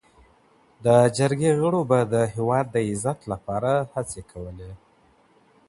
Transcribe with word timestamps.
د 0.85 0.87
جرګي 1.17 1.51
غړو 1.59 1.81
به 1.89 1.99
د 2.13 2.15
هیواد 2.33 2.65
د 2.71 2.77
عزت 2.89 3.19
لپاره 3.31 3.71
هڅي 3.93 4.21
کولي. 4.31 4.71